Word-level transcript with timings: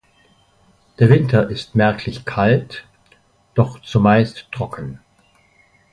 Der 0.97 1.09
Winter 1.11 1.47
ist 1.51 1.75
merklich 1.75 2.25
kalt, 2.25 2.87
doch 3.53 3.79
zumeist 3.83 4.47
trocken. 4.51 4.99